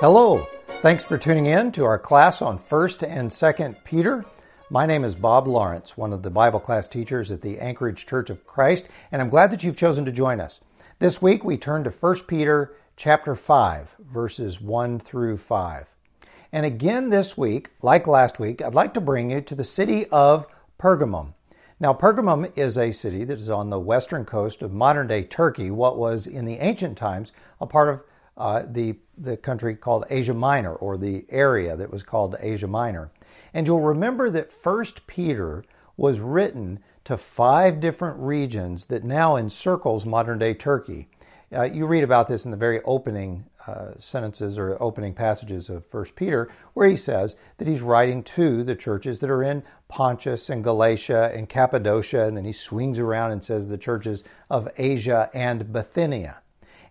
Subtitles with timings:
[0.00, 0.48] Hello.
[0.80, 4.24] Thanks for tuning in to our class on 1st and 2nd Peter.
[4.70, 8.30] My name is Bob Lawrence, one of the Bible class teachers at the Anchorage Church
[8.30, 10.60] of Christ, and I'm glad that you've chosen to join us.
[11.00, 15.86] This week we turn to 1 Peter chapter 5, verses 1 through 5.
[16.50, 20.06] And again this week, like last week, I'd like to bring you to the city
[20.06, 20.46] of
[20.78, 21.34] Pergamum.
[21.78, 25.70] Now, Pergamum is a city that is on the western coast of modern day Turkey,
[25.70, 28.00] what was in the ancient times a part of
[28.40, 33.10] uh, the, the country called Asia Minor, or the area that was called Asia Minor.
[33.52, 35.62] And you'll remember that First Peter
[35.96, 41.08] was written to five different regions that now encircles modern day Turkey.
[41.54, 45.84] Uh, you read about this in the very opening uh, sentences or opening passages of
[45.84, 50.48] First Peter, where he says that he's writing to the churches that are in Pontus
[50.48, 55.28] and Galatia and Cappadocia, and then he swings around and says the churches of Asia
[55.34, 56.40] and Bithynia.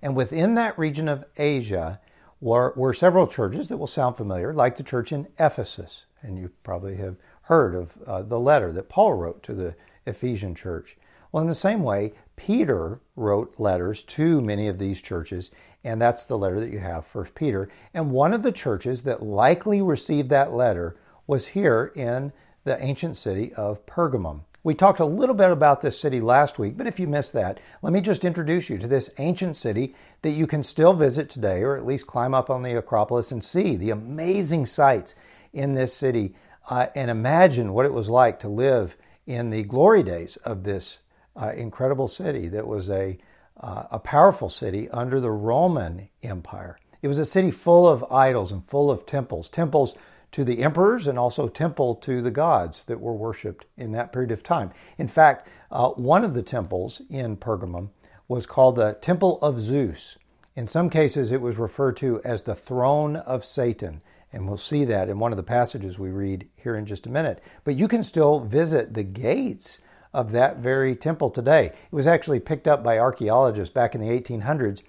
[0.01, 1.99] And within that region of Asia
[2.41, 6.51] were, were several churches that will sound familiar, like the church in Ephesus, and you
[6.63, 10.97] probably have heard of uh, the letter that Paul wrote to the Ephesian church.
[11.31, 15.51] Well, in the same way, Peter wrote letters to many of these churches,
[15.83, 17.69] and that's the letter that you have, First Peter.
[17.93, 20.95] And one of the churches that likely received that letter
[21.27, 22.31] was here in
[22.63, 24.41] the ancient city of Pergamum.
[24.61, 27.61] We talked a little bit about this city last week, but if you missed that,
[27.81, 31.63] let me just introduce you to this ancient city that you can still visit today,
[31.63, 35.15] or at least climb up on the Acropolis and see the amazing sights
[35.53, 36.35] in this city
[36.69, 40.99] uh, and imagine what it was like to live in the glory days of this
[41.35, 43.17] uh, incredible city that was a,
[43.61, 46.77] uh, a powerful city under the Roman Empire.
[47.01, 49.95] It was a city full of idols and full of temples, temples
[50.31, 54.31] to the emperors and also temple to the gods that were worshipped in that period
[54.31, 54.71] of time.
[54.97, 57.89] In fact, uh, one of the temples in Pergamum
[58.27, 60.17] was called the Temple of Zeus.
[60.55, 64.01] In some cases, it was referred to as the throne of Satan.
[64.31, 67.11] And we'll see that in one of the passages we read here in just a
[67.11, 67.41] minute.
[67.63, 69.79] But you can still visit the gates
[70.13, 71.67] of that very temple today.
[71.67, 74.83] It was actually picked up by archaeologists back in the 1800s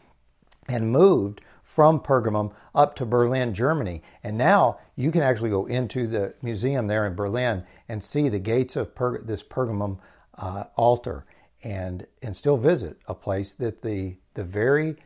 [0.69, 4.03] and moved from Pergamum up to Berlin, Germany.
[4.25, 8.41] And now you can actually go into the museum there in Berlin and see the
[8.41, 10.01] gates of per- this Pergamum
[10.37, 11.27] uh, altar
[11.63, 14.97] and, and still visit a place that the, the very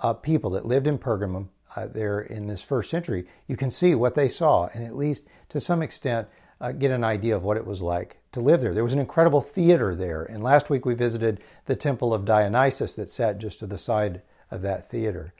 [0.00, 3.94] uh, people that lived in Pergamum uh, there in this first century, you can see
[3.94, 6.26] what they saw and at least to some extent
[6.58, 8.72] uh, get an idea of what it was like to live there.
[8.72, 10.22] There was an incredible theater there.
[10.22, 14.22] And last week we visited the Temple of Dionysus that sat just to the side
[14.50, 15.34] of that theater.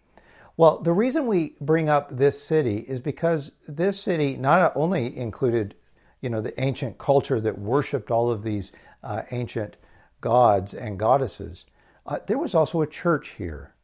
[0.56, 5.74] Well, the reason we bring up this city is because this city not only included,
[6.20, 8.70] you know, the ancient culture that worshipped all of these
[9.02, 9.76] uh, ancient
[10.20, 11.66] gods and goddesses,
[12.06, 13.74] uh, there was also a church here,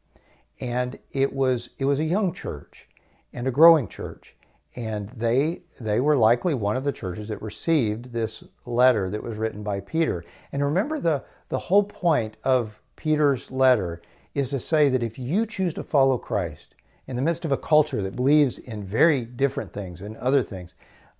[0.61, 2.87] and it was it was a young church
[3.33, 4.35] and a growing church,
[4.75, 9.37] and they they were likely one of the churches that received this letter that was
[9.37, 10.23] written by Peter.
[10.53, 14.01] And remember the the whole point of Peter's letter
[14.33, 16.75] is to say that if you choose to follow Christ
[17.07, 20.73] in the midst of a culture that believes in very different things and other things,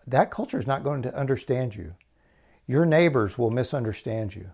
[0.08, 1.96] that culture is not going to understand you.
[2.68, 4.50] Your neighbors will misunderstand you.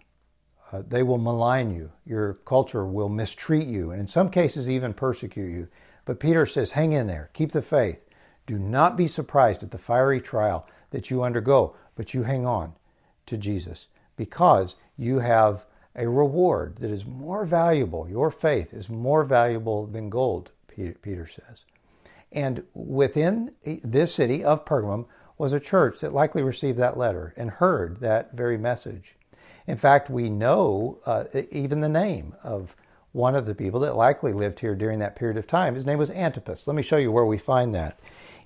[0.72, 1.92] Uh, they will malign you.
[2.06, 5.68] Your culture will mistreat you, and in some cases, even persecute you.
[6.04, 8.04] But Peter says, hang in there, keep the faith.
[8.46, 12.74] Do not be surprised at the fiery trial that you undergo, but you hang on
[13.28, 15.67] to Jesus because you have
[15.98, 18.08] a reward that is more valuable.
[18.08, 21.66] Your faith is more valuable than gold, Peter says.
[22.32, 25.06] And within this city of Pergamum
[25.38, 29.16] was a church that likely received that letter and heard that very message.
[29.66, 32.76] In fact, we know uh, even the name of
[33.12, 35.76] one of the people that likely lived here during that period of time.
[35.76, 36.68] His name was Antipas.
[36.68, 38.00] Let me show you where we find that.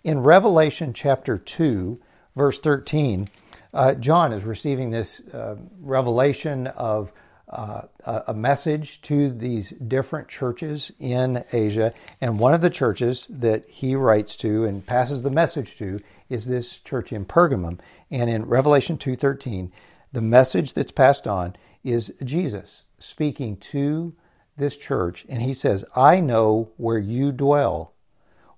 [0.04, 2.00] In Revelation chapter 2,
[2.36, 3.28] verse 13,
[3.74, 7.12] uh, John is receiving this uh, revelation of
[7.52, 7.82] uh,
[8.28, 11.94] a message to these different churches in Asia.
[12.22, 16.00] And one of the churches that he writes to and passes the message to
[16.30, 17.80] is this church in Pergamum.
[18.10, 19.72] And in Revelation 2:13,
[20.14, 24.14] the message that's passed on is Jesus speaking to
[24.56, 27.94] this church and he says, "I know where you dwell,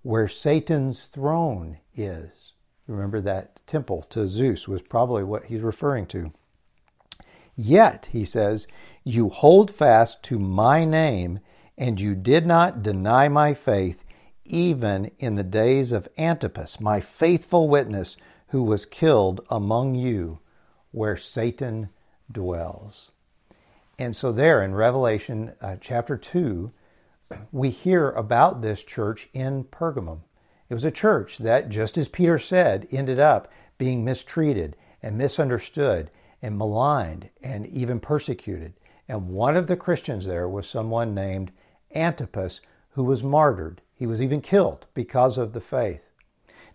[0.04, 2.54] where Satan's throne is."
[2.88, 6.31] Remember that temple to Zeus was probably what he's referring to.
[7.56, 8.68] Yet, he says,
[9.04, 11.40] you hold fast to my name,
[11.78, 14.04] and you did not deny my faith,
[14.46, 18.18] even in the days of Antipas, my faithful witness,
[18.48, 20.40] who was killed among you,
[20.92, 21.90] where Satan
[22.32, 23.12] dwells.
[24.00, 26.72] And so, there in Revelation uh, chapter 2,
[27.52, 30.22] we hear about this church in Pergamum.
[30.70, 36.10] It was a church that, just as Peter said, ended up being mistreated and misunderstood
[36.44, 38.74] and maligned and even persecuted.
[39.07, 41.51] And one of the Christians there was someone named
[41.95, 42.62] Antipas
[42.92, 43.81] who was martyred.
[43.95, 46.12] He was even killed because of the faith.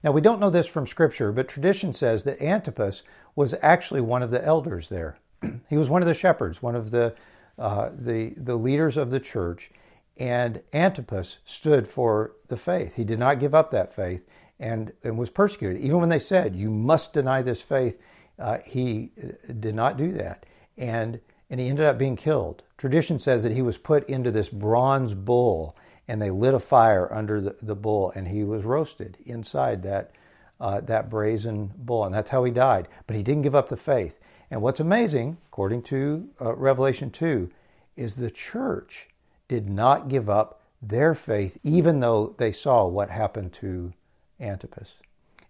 [0.03, 3.03] Now, we don't know this from Scripture, but tradition says that Antipas
[3.37, 5.19] was actually one of the elders there.
[5.69, 7.15] he was one of the shepherds, one of the,
[7.59, 9.71] uh, the, the leaders of the church,
[10.17, 12.95] and Antipas stood for the faith.
[12.95, 14.25] He did not give up that faith
[14.59, 15.83] and, and was persecuted.
[15.83, 18.01] Even when they said, You must deny this faith,
[18.39, 20.47] uh, he uh, did not do that.
[20.77, 21.21] And,
[21.51, 22.63] and he ended up being killed.
[22.77, 25.77] Tradition says that he was put into this bronze bull
[26.07, 30.13] and they lit a fire under the, the bull and he was roasted inside that,
[30.61, 32.05] uh, that brazen bull.
[32.05, 32.89] And that's how he died.
[33.07, 34.19] But he didn't give up the faith.
[34.51, 37.51] And what's amazing, according to uh, Revelation 2,
[37.97, 39.09] is the church
[39.49, 43.93] did not give up their faith, even though they saw what happened to
[44.41, 44.95] Antipas.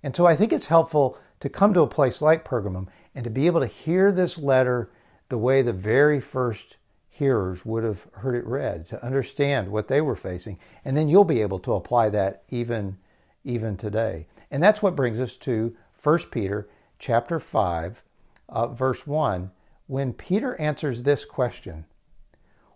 [0.02, 3.30] And so I think it's helpful to come to a place like Pergamum and to
[3.30, 4.90] be able to hear this letter
[5.28, 6.76] the way the very first
[7.08, 11.24] hearers would have heard it read, to understand what they were facing, and then you'll
[11.24, 12.96] be able to apply that even,
[13.44, 14.26] even today.
[14.50, 16.68] And that's what brings us to 1 Peter
[16.98, 18.02] chapter 5,
[18.48, 19.50] uh, verse 1,
[19.86, 21.84] when Peter answers this question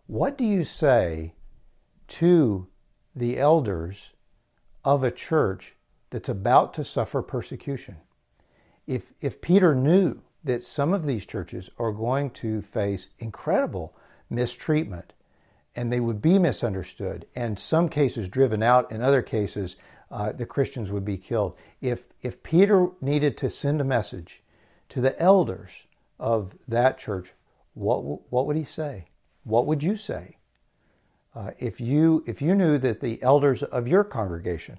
[0.06, 1.32] what do you say
[2.08, 2.66] to
[3.14, 4.10] the elders
[4.84, 5.76] of a church
[6.10, 7.96] that's about to suffer persecution?
[8.86, 13.94] If, if Peter knew that some of these churches are going to face incredible
[14.28, 15.12] mistreatment
[15.74, 19.76] and they would be misunderstood, and some cases driven out, in other cases,
[20.10, 21.56] uh, the Christians would be killed.
[21.80, 24.42] If, if Peter needed to send a message
[24.90, 25.84] to the elders
[26.18, 27.32] of that church,
[27.72, 29.06] what, what would he say?
[29.44, 30.36] What would you say
[31.34, 34.78] uh, if you if you knew that the elders of your congregation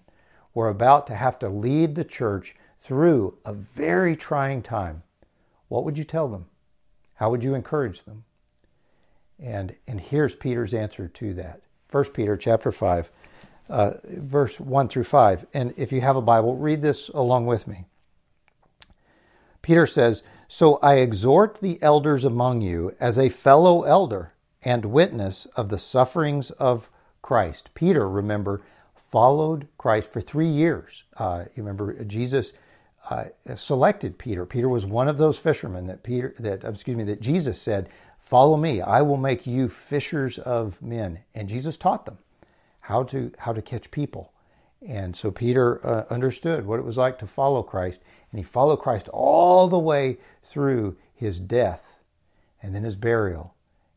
[0.53, 5.03] were about to have to lead the church through a very trying time?
[5.67, 6.45] What would you tell them?
[7.15, 8.25] How would you encourage them?
[9.39, 11.61] And and here's Peter's answer to that.
[11.87, 13.09] First Peter chapter five,
[13.69, 15.45] uh, verse one through five.
[15.53, 17.85] And if you have a Bible, read this along with me.
[19.61, 24.33] Peter says, "So I exhort the elders among you as a fellow elder."
[24.65, 26.89] and witness of the sufferings of
[27.21, 27.69] Christ.
[27.73, 28.61] Peter, remember,
[28.95, 31.03] followed Christ for three years.
[31.17, 32.53] Uh, you remember Jesus
[33.09, 34.45] uh, selected Peter.
[34.45, 38.57] Peter was one of those fishermen that Peter that excuse me that Jesus said, "Follow
[38.57, 38.81] me.
[38.81, 42.17] I will make you fishers of men." And Jesus taught them
[42.81, 44.31] how to how to catch people.
[44.85, 48.01] And so Peter uh, understood what it was like to follow Christ,
[48.31, 51.99] and he followed Christ all the way through his death
[52.61, 53.53] and then his burial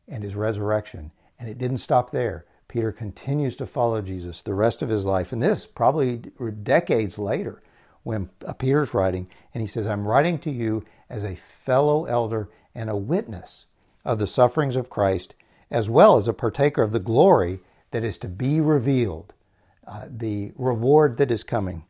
[0.07, 1.11] and his resurrection.
[1.39, 2.45] And it didn't stop there.
[2.67, 5.31] Peter continues to follow Jesus the rest of his life.
[5.31, 7.61] And this probably decades later
[8.07, 12.89] when Peter's writing, and he says, I'm writing to you as a fellow elder and
[12.89, 13.65] a witness
[14.05, 15.35] of the sufferings of Christ,
[15.69, 17.59] as well as a partaker of the glory
[17.91, 19.33] that is to be revealed,
[19.85, 21.83] uh, the reward that is coming.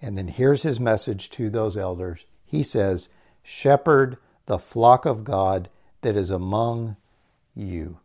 [0.00, 2.24] And then here's his message to those elders.
[2.46, 3.10] He says,
[3.42, 5.68] Shepherd the flock of God
[6.00, 6.96] that is among
[7.54, 7.98] you.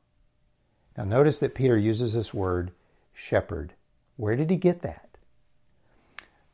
[0.97, 2.71] Now, notice that Peter uses this word
[3.13, 3.75] shepherd.
[4.17, 5.04] Where did he get that?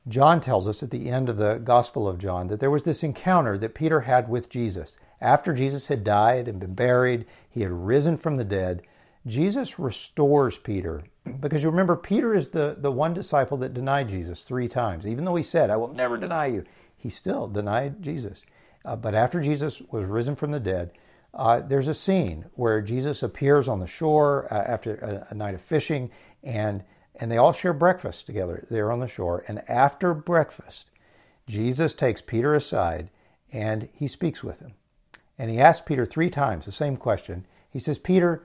[0.07, 3.03] John tells us at the end of the Gospel of John that there was this
[3.03, 4.97] encounter that Peter had with Jesus.
[5.19, 8.81] After Jesus had died and been buried, he had risen from the dead.
[9.27, 11.03] Jesus restores Peter
[11.39, 15.05] because you remember, Peter is the, the one disciple that denied Jesus three times.
[15.05, 16.63] Even though he said, I will never deny you,
[16.97, 18.43] he still denied Jesus.
[18.83, 20.91] Uh, but after Jesus was risen from the dead,
[21.33, 25.55] uh, there's a scene where Jesus appears on the shore uh, after a, a, night
[25.55, 26.09] of fishing,
[26.43, 26.83] and
[27.15, 29.43] and they all share breakfast together there on the shore.
[29.47, 30.89] And after breakfast,
[31.47, 33.09] Jesus takes Peter aside
[33.51, 34.73] and he speaks with him,
[35.37, 37.45] and he asks Peter three times the same question.
[37.69, 38.43] He says, "Peter,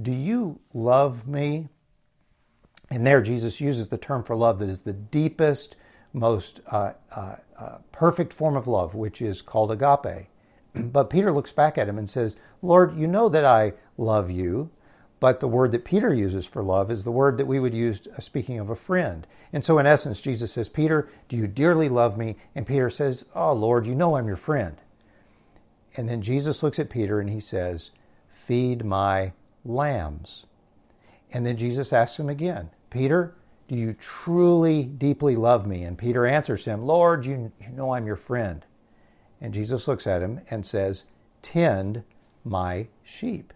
[0.00, 1.68] do you love me?"
[2.90, 5.76] And there, Jesus uses the term for love that is the deepest,
[6.12, 10.28] most uh, uh, uh perfect form of love, which is called agape.
[10.74, 14.70] But Peter looks back at him and says, Lord, you know that I love you.
[15.18, 18.06] But the word that Peter uses for love is the word that we would use
[18.06, 19.26] uh, speaking of a friend.
[19.52, 22.36] And so, in essence, Jesus says, Peter, do you dearly love me?
[22.54, 24.76] And Peter says, Oh, Lord, you know I'm your friend.
[25.96, 27.92] And then Jesus looks at Peter and he says,
[28.28, 29.32] Feed my
[29.64, 30.44] lambs.
[31.32, 33.34] And then Jesus asks him again, Peter,
[33.68, 35.82] do you truly, deeply love me?
[35.82, 38.64] And Peter answers him, Lord, you, you know I'm your friend.
[39.40, 41.04] And Jesus looks at him and says,
[41.42, 42.04] Tend
[42.44, 43.52] my sheep.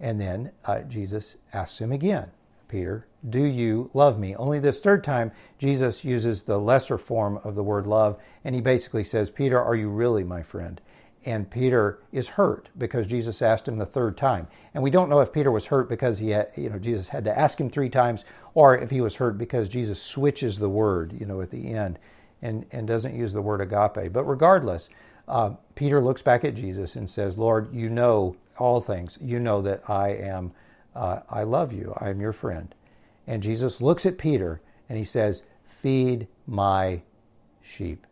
[0.00, 2.30] And then uh, Jesus asks him again,
[2.68, 4.36] Peter, do you love me?
[4.36, 8.60] Only this third time, Jesus uses the lesser form of the word love, and he
[8.60, 10.80] basically says, Peter, are you really my friend?
[11.24, 14.46] And Peter is hurt because Jesus asked him the third time.
[14.72, 17.24] And we don't know if Peter was hurt because he had, you know, Jesus had
[17.24, 18.24] to ask him three times,
[18.54, 21.98] or if he was hurt because Jesus switches the word, you know, at the end
[22.40, 24.12] and, and doesn't use the word agape.
[24.12, 24.90] But regardless,
[25.26, 29.18] uh, Peter looks back at Jesus and says, Lord, you know all things.
[29.20, 30.52] You know that I am,
[30.94, 31.94] uh, I love you.
[31.98, 32.74] I am your friend.
[33.26, 37.02] And Jesus looks at Peter and he says, Feed my
[37.62, 38.06] sheep.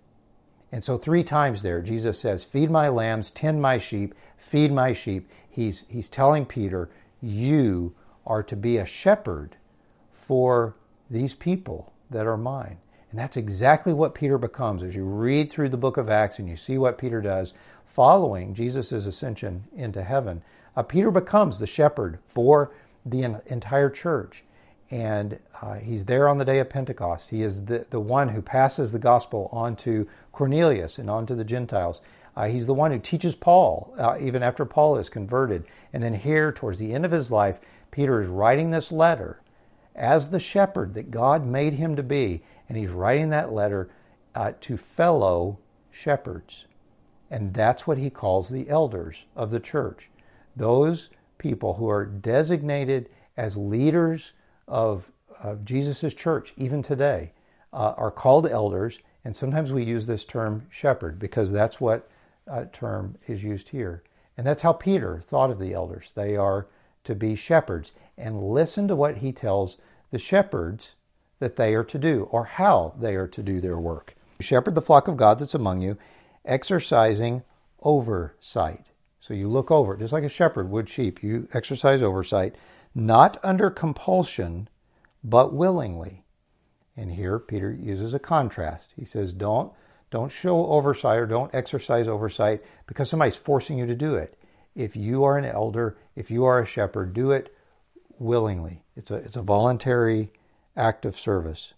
[0.73, 4.93] And so, three times there, Jesus says, Feed my lambs, tend my sheep, feed my
[4.93, 5.31] sheep.
[5.49, 6.91] He's, he's telling Peter,
[7.23, 7.95] You
[8.26, 9.57] are to be a shepherd
[10.11, 10.76] for
[11.09, 12.79] these people that are mine.
[13.11, 16.49] And that's exactly what Peter becomes as you read through the book of Acts and
[16.49, 17.55] you see what Peter does
[17.87, 20.43] following Jesus' ascension into heaven.
[20.76, 22.73] Uh, Peter becomes the shepherd for
[23.07, 24.45] the entire church.
[24.90, 27.31] And uh, he's there on the day of Pentecost.
[27.31, 31.35] He is the, the one who passes the gospel on to Cornelius and on to
[31.35, 32.02] the Gentiles.
[32.37, 35.64] Uh, he's the one who teaches Paul, uh, even after Paul is converted.
[35.93, 39.40] And then, here, towards the end of his life, Peter is writing this letter
[39.95, 42.43] as the shepherd that God made him to be.
[42.69, 43.88] And he's writing that letter
[44.35, 45.59] uh, to fellow
[45.90, 46.66] shepherds.
[47.30, 50.11] And that's what he calls the elders of the church.
[50.54, 54.33] Those people who are designated as leaders
[54.68, 55.11] of,
[55.42, 57.33] of Jesus' church, even today,
[57.73, 62.09] uh, are called elders, and sometimes we use this term shepherd because that's what
[62.49, 64.02] uh, term is used here.
[64.37, 66.12] And that's how Peter thought of the elders.
[66.14, 66.68] They are
[67.04, 67.92] to be shepherds.
[68.16, 69.78] And listen to what he tells
[70.11, 70.95] the shepherds
[71.38, 74.14] that they are to do, or how they are to do their work.
[74.40, 75.99] Shepherd the flock of God that's among you,
[76.47, 77.43] exercising
[77.83, 78.87] oversight.
[79.19, 82.55] So you look over, just like a shepherd would sheep, you exercise oversight,
[82.95, 84.69] not under compulsion,
[85.23, 86.25] but willingly.
[86.97, 88.93] And here Peter uses a contrast.
[88.97, 89.73] He says, Don't
[90.11, 94.38] don't show oversight or don't exercise oversight because somebody's forcing you to do it.
[94.75, 97.55] If you are an elder, if you are a shepherd, do it
[98.19, 98.85] willingly.
[98.95, 100.31] It's a, it's a voluntary
[100.76, 101.73] act of service.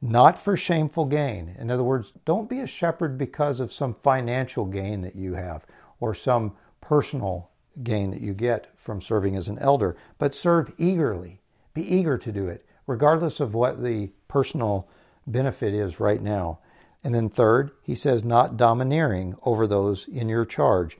[0.00, 1.56] Not for shameful gain.
[1.58, 5.66] In other words, don't be a shepherd because of some financial gain that you have
[5.98, 7.50] or some personal
[7.82, 11.40] gain that you get from serving as an elder, but serve eagerly.
[11.74, 14.88] Be eager to do it, regardless of what the personal
[15.26, 16.60] benefit is right now.
[17.04, 20.98] And then, third, he says, not domineering over those in your charge,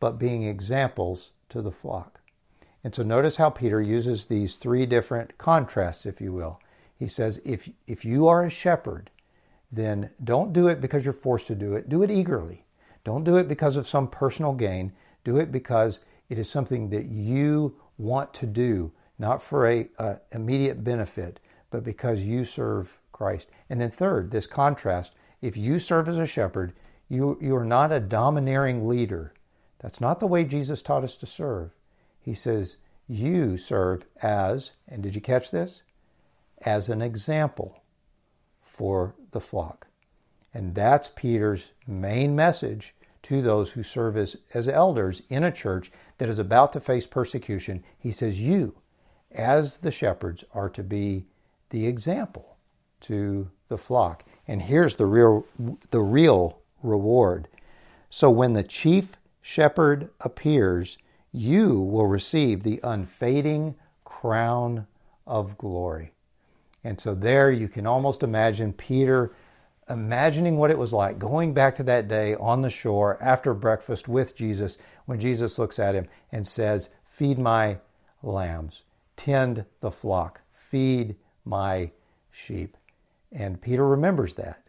[0.00, 2.20] but being examples to the flock.
[2.82, 6.60] And so, notice how Peter uses these three different contrasts, if you will.
[6.96, 9.10] He says, if, if you are a shepherd,
[9.72, 11.88] then don't do it because you're forced to do it.
[11.88, 12.64] Do it eagerly.
[13.02, 14.92] Don't do it because of some personal gain.
[15.24, 20.20] Do it because it is something that you want to do, not for a, a
[20.32, 23.48] immediate benefit, but because you serve Christ.
[23.68, 26.72] And then third, this contrast, if you serve as a shepherd,
[27.08, 29.34] you, you are not a domineering leader.
[29.80, 31.70] That's not the way Jesus taught us to serve.
[32.20, 35.82] He says, you serve as, and did you catch this?
[36.64, 37.82] As an example
[38.62, 39.86] for the flock.
[40.52, 42.94] And that's Peter's main message
[43.24, 47.06] to those who serve as, as elders in a church that is about to face
[47.06, 47.82] persecution.
[47.98, 48.74] He says, You,
[49.32, 51.26] as the shepherds, are to be
[51.70, 52.56] the example
[53.00, 54.24] to the flock.
[54.46, 55.46] And here's the real,
[55.90, 57.48] the real reward.
[58.10, 60.98] So when the chief shepherd appears,
[61.32, 64.86] you will receive the unfading crown
[65.26, 66.13] of glory.
[66.84, 69.34] And so there you can almost imagine Peter
[69.88, 74.08] imagining what it was like going back to that day on the shore after breakfast
[74.08, 77.78] with Jesus when Jesus looks at him and says, Feed my
[78.22, 78.84] lambs,
[79.16, 81.90] tend the flock, feed my
[82.30, 82.76] sheep.
[83.32, 84.62] And Peter remembers that.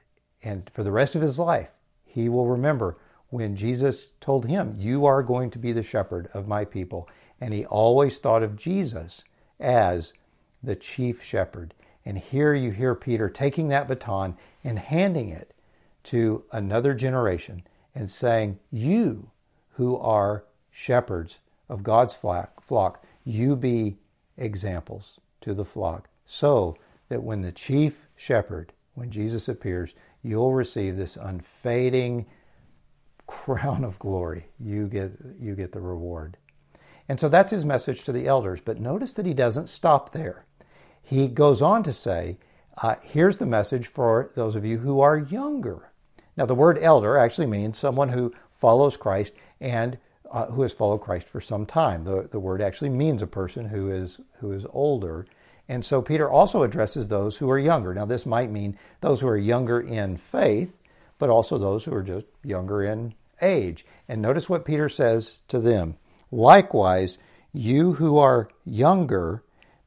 [0.43, 1.69] And for the rest of his life,
[2.03, 2.97] he will remember
[3.29, 7.09] when Jesus told him, You are going to be the shepherd of my people.
[7.41, 9.23] And he always thought of Jesus
[9.59, 10.13] as
[10.61, 11.73] the chief shepherd.
[12.05, 15.53] And here you hear Peter taking that baton and handing it
[16.03, 17.63] to another generation
[17.95, 19.31] and saying, You
[19.71, 23.97] who are shepherds of God's flock, you be
[24.37, 26.77] examples to the flock, so
[27.09, 32.25] that when the chief shepherd, when Jesus appears, you'll receive this unfading
[33.25, 34.47] crown of glory.
[34.59, 36.37] You get, you get the reward.
[37.09, 38.59] And so that's his message to the elders.
[38.63, 40.44] But notice that he doesn't stop there
[41.05, 42.37] he goes on to say,
[42.81, 45.91] uh, here's the message for those of you who are younger.
[46.35, 49.97] Now, the word elder actually means someone who follows Christ and
[50.31, 52.03] uh, who has followed Christ for some time.
[52.03, 55.25] The, the word actually means a person who is, who is older.
[55.69, 57.93] And so Peter also addresses those who are younger.
[57.93, 60.75] Now, this might mean those who are younger in faith,
[61.19, 63.85] but also those who are just younger in age.
[64.07, 65.95] And notice what Peter says to them
[66.31, 67.17] Likewise,
[67.53, 69.43] you who are younger,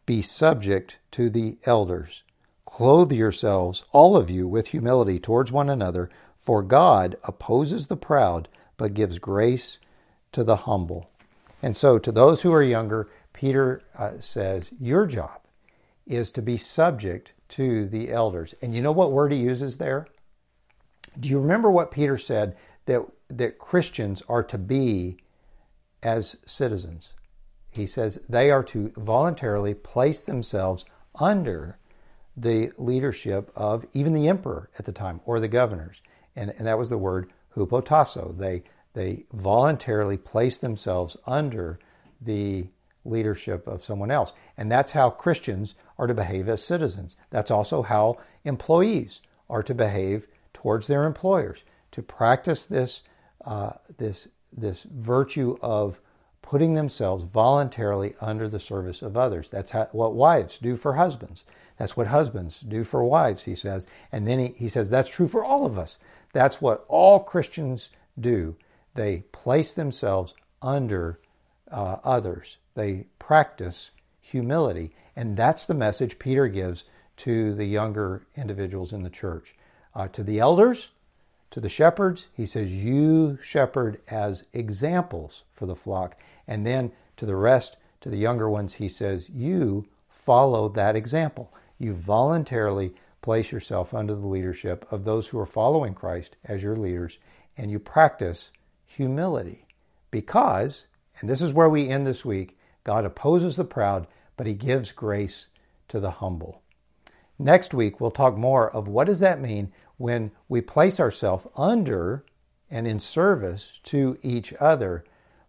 [0.09, 2.23] be subject to the elders.
[2.65, 8.49] Clothe yourselves, all of you, with humility towards one another, for God opposes the proud,
[8.79, 9.79] but gives grace
[10.33, 11.11] to the humble.
[11.61, 15.43] And so, to those who are younger, Peter uh, says, Your job
[16.07, 18.55] is to be subject to the elders.
[18.63, 20.07] And you know what word he uses there?
[21.21, 25.19] Do you remember what Peter said that, that Christians are to be
[26.03, 27.13] as citizens?
[27.79, 31.79] He says they are to voluntarily place themselves under
[32.37, 36.03] the leadership of even the emperor at the time or the governors.
[36.35, 38.37] And, and that was the word hupotasso.
[38.37, 41.79] They, they voluntarily place themselves under
[42.21, 42.67] the
[43.05, 44.33] leadership of someone else.
[44.57, 47.15] And that's how Christians are to behave as citizens.
[47.31, 53.03] That's also how employees are to behave towards their employers, to practice this,
[53.45, 56.01] uh, this, this virtue of
[56.49, 59.51] putting themselves voluntarily under the service of others.
[59.51, 61.45] That's how, what wives do for husbands.
[61.77, 63.87] That's what husbands do for wives, he says.
[64.11, 65.99] And then he, he says that's true for all of us.
[66.33, 68.57] That's what all Christians do.
[68.95, 71.21] They place themselves under
[71.71, 73.91] uh, others they practice
[74.21, 74.95] humility.
[75.17, 76.85] And that's the message Peter gives
[77.19, 79.57] to the younger individuals in the church.
[79.97, 80.93] Uh, to the elders,
[81.51, 86.17] to the shepherds, he says, You shepherd as examples for the flock.
[86.47, 91.53] And then to the rest, to the younger ones, he says, You follow that example.
[91.79, 96.77] You voluntarily place yourself under the leadership of those who are following Christ as your
[96.77, 97.19] leaders,
[97.57, 98.53] and you practice
[98.87, 99.67] humility.
[100.11, 100.87] Because,
[101.21, 104.07] and this is where we end this week, God opposes the proud,
[104.37, 105.49] but he gives grace
[105.89, 106.63] to the humble.
[107.39, 112.25] Next week, we'll talk more of what does that mean when we place ourselves under
[112.71, 115.05] and in service to each other,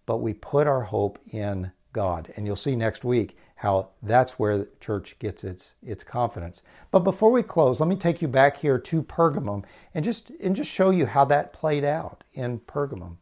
[0.06, 2.32] but we put our hope in God.
[2.36, 6.62] And you'll see next week how that's where the church gets its its confidence.
[6.92, 10.56] But before we close, let me take you back here to Pergamum and just and
[10.56, 13.18] just show you how that played out in Pergamum.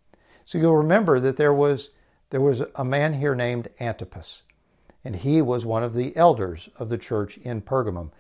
[0.46, 1.90] So you'll remember that there was
[2.30, 4.44] there was a man here named Antipas,
[5.04, 8.12] and he was one of the elders of the church in Pergamum.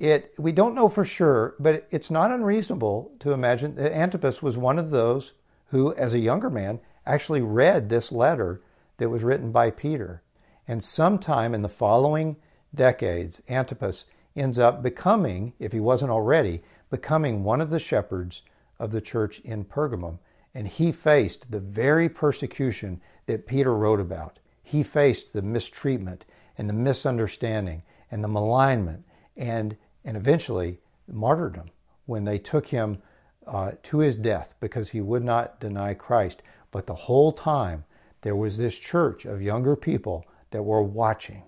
[0.00, 4.56] It, we don't know for sure, but it's not unreasonable to imagine that Antipas was
[4.56, 5.34] one of those
[5.66, 8.62] who, as a younger man, actually read this letter
[8.96, 10.22] that was written by Peter.
[10.66, 12.36] And sometime in the following
[12.74, 18.40] decades, Antipas ends up becoming, if he wasn't already, becoming one of the shepherds
[18.78, 20.18] of the church in Pergamum.
[20.54, 24.38] And he faced the very persecution that Peter wrote about.
[24.62, 26.24] He faced the mistreatment
[26.56, 29.04] and the misunderstanding and the malignment
[29.36, 31.70] and, and eventually martyrdom
[32.06, 33.02] when they took him
[33.46, 36.42] uh, to his death because he would not deny Christ.
[36.70, 37.84] But the whole time,
[38.22, 41.42] there was this church of younger people that were watching.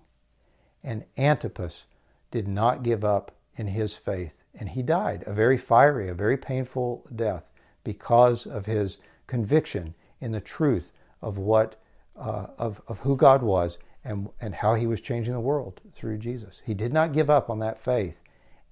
[0.83, 1.87] And Antipas
[2.31, 4.35] did not give up in his faith.
[4.55, 7.51] And he died a very fiery, a very painful death
[7.85, 11.77] because of his conviction in the truth of what
[12.17, 16.19] uh, of, of who God was and, and how he was changing the world through
[16.19, 16.63] Jesus.
[16.65, 18.21] He did not give up on that faith,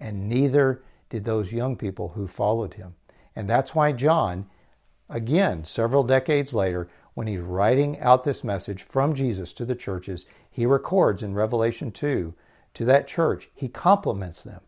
[0.00, 2.94] and neither did those young people who followed him.
[3.36, 4.46] And that's why John,
[5.08, 10.26] again, several decades later, when he's writing out this message from Jesus to the churches,
[10.50, 12.34] he records in Revelation 2
[12.74, 14.60] to that church, he compliments them.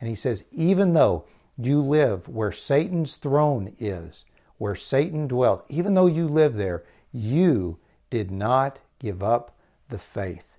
[0.00, 1.24] And he says, even though
[1.58, 4.24] you live where Satan's throne is,
[4.56, 9.56] where Satan dwelt, even though you live there, you did not give up
[9.88, 10.56] the faith,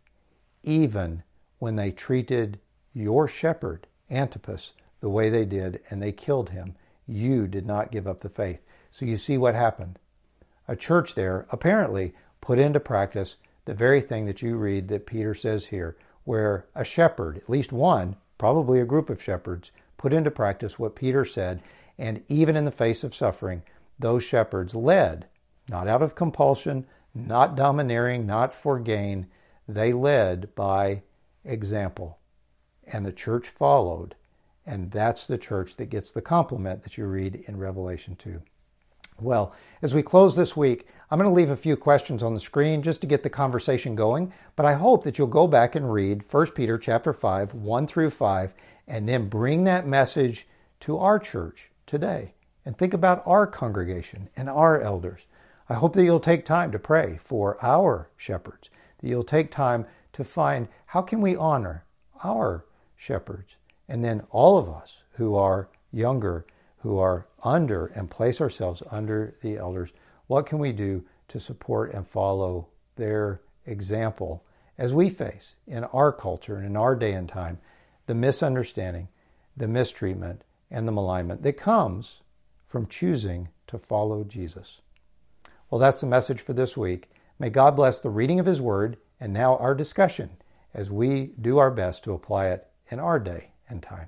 [0.64, 1.24] even
[1.60, 2.60] when they treated
[2.94, 6.76] your shepherd, Antipas, the way they did and they killed him.
[7.08, 8.62] You did not give up the faith.
[8.92, 9.98] So you see what happened.
[10.68, 15.34] A church there apparently put into practice the very thing that you read that Peter
[15.34, 20.32] says here, where a shepherd, at least one, probably a group of shepherds, put into
[20.32, 21.62] practice what Peter said,
[21.98, 23.62] and even in the face of suffering,
[24.00, 25.28] those shepherds led,
[25.70, 29.28] not out of compulsion, not domineering, not for gain.
[29.68, 31.04] They led by
[31.46, 32.18] example.
[32.88, 34.16] And the church followed.
[34.66, 38.42] And that's the church that gets the compliment that you read in Revelation 2.
[39.20, 42.40] Well, as we close this week, I'm going to leave a few questions on the
[42.40, 45.92] screen just to get the conversation going, but I hope that you'll go back and
[45.92, 48.54] read 1 Peter chapter 5, 1 through 5,
[48.88, 50.48] and then bring that message
[50.82, 52.34] to our church today
[52.66, 55.22] and think about our congregation and our elders.
[55.70, 59.86] I hope that you'll take time to pray for our shepherds, that you'll take time
[60.14, 61.86] to find how can we honor
[62.24, 62.66] our
[63.02, 63.56] shepherds?
[63.90, 66.46] And then all of us who are younger,
[66.78, 69.92] who are under and place ourselves under the elders,
[70.28, 74.46] what can we do to support and follow their example
[74.78, 77.58] as we face in our culture and in our day and time
[78.06, 79.08] the misunderstanding,
[79.58, 82.22] the mistreatment, and the malignment that comes
[82.68, 84.80] from choosing to follow Jesus.
[85.70, 87.10] Well, that's the message for this week.
[87.40, 90.30] May God bless the reading of His Word and now our discussion
[90.74, 94.08] as we do our best to apply it in our day and time.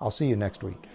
[0.00, 0.88] I'll see you next week.